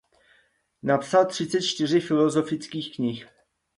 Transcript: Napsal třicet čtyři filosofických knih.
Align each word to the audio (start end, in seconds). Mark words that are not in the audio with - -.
Napsal 0.83 1.25
třicet 1.25 1.61
čtyři 1.61 1.99
filosofických 1.99 2.95
knih. 2.95 3.27